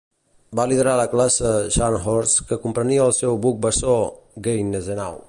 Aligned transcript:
Va 0.59 0.63
liderar 0.71 0.93
la 0.99 1.05
classe 1.11 1.51
"Scharnhorst", 1.75 2.43
que 2.53 2.59
comprenia 2.65 3.07
el 3.11 3.15
seu 3.21 3.39
buc 3.47 3.63
bessó 3.67 3.95
"Gneisenau". 4.49 5.17